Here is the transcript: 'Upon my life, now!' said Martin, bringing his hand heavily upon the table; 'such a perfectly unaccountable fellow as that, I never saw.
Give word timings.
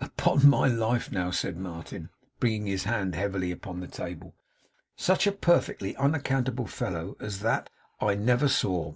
'Upon 0.00 0.48
my 0.48 0.66
life, 0.66 1.12
now!' 1.12 1.30
said 1.30 1.56
Martin, 1.56 2.10
bringing 2.40 2.66
his 2.66 2.82
hand 2.82 3.14
heavily 3.14 3.52
upon 3.52 3.78
the 3.78 3.86
table; 3.86 4.34
'such 4.96 5.24
a 5.24 5.30
perfectly 5.30 5.94
unaccountable 5.94 6.66
fellow 6.66 7.16
as 7.20 7.38
that, 7.42 7.70
I 8.00 8.16
never 8.16 8.48
saw. 8.48 8.92